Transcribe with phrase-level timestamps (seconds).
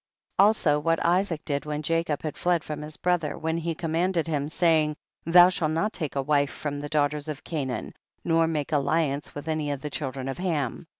[0.39, 0.47] 34.
[0.47, 4.49] Also what Isaac did when Jacob had fled from his brother, when he commanded him,
[4.49, 4.95] saying,
[5.27, 7.93] thou shalt not take a wife from the daughters of Canaan,
[8.23, 10.87] nor make alli ance with any of the children of Ham.